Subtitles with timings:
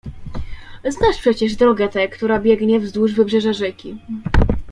[0.85, 3.97] "Znasz przecież drogę tę, która biegnie wzdłuż wybrzeża rzeki."